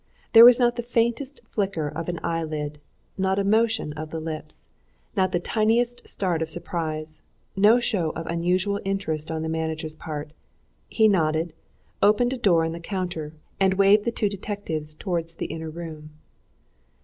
There 0.33 0.43
was 0.45 0.59
not 0.59 0.77
the 0.77 0.81
faintest 0.81 1.41
flicker 1.47 1.87
of 1.87 2.09
an 2.09 2.19
eyelid, 2.23 2.79
not 3.19 3.37
a 3.37 3.43
motion 3.43 3.93
of 3.93 4.09
the 4.09 4.19
lips, 4.19 4.65
not 5.15 5.31
the 5.31 5.39
tiniest 5.39 6.09
start 6.09 6.41
of 6.41 6.49
surprise, 6.49 7.21
no 7.55 7.79
show 7.79 8.09
of 8.15 8.25
unusual 8.25 8.79
interest 8.83 9.29
on 9.29 9.43
the 9.43 9.47
manager's 9.47 9.93
part: 9.93 10.33
he 10.89 11.07
nodded, 11.07 11.53
opened 12.01 12.33
a 12.33 12.37
door 12.39 12.65
in 12.65 12.71
the 12.71 12.79
counter, 12.79 13.35
and 13.59 13.75
waved 13.75 14.03
the 14.05 14.11
two 14.11 14.27
detectives 14.27 14.95
towards 14.95 15.35
the 15.35 15.45
inner 15.45 15.69
room. 15.69 16.09